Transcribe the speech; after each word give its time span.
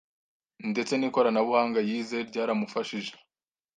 ndetse 0.71 0.93
n’ikoranabuhanga 0.97 1.79
yize 1.87 2.17
ryaramufashije 2.29 3.13